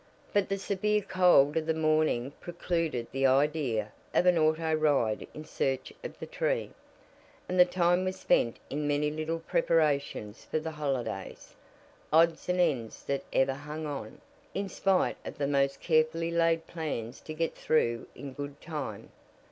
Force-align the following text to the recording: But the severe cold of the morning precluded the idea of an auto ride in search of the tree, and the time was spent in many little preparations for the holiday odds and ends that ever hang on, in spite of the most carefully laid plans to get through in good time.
But 0.33 0.49
the 0.49 0.57
severe 0.57 1.03
cold 1.03 1.55
of 1.57 1.67
the 1.67 1.75
morning 1.75 2.33
precluded 2.39 3.05
the 3.11 3.27
idea 3.27 3.91
of 4.15 4.25
an 4.25 4.35
auto 4.35 4.73
ride 4.73 5.27
in 5.35 5.45
search 5.45 5.93
of 6.03 6.17
the 6.17 6.25
tree, 6.25 6.71
and 7.47 7.59
the 7.59 7.65
time 7.65 8.03
was 8.03 8.19
spent 8.19 8.57
in 8.71 8.87
many 8.87 9.11
little 9.11 9.37
preparations 9.37 10.43
for 10.43 10.57
the 10.59 10.71
holiday 10.71 11.35
odds 12.11 12.49
and 12.49 12.59
ends 12.59 13.03
that 13.03 13.21
ever 13.31 13.53
hang 13.53 13.85
on, 13.85 14.21
in 14.55 14.69
spite 14.69 15.17
of 15.23 15.37
the 15.37 15.45
most 15.45 15.79
carefully 15.81 16.31
laid 16.31 16.65
plans 16.65 17.21
to 17.21 17.35
get 17.35 17.53
through 17.53 18.07
in 18.15 18.33
good 18.33 18.59
time. 18.59 19.11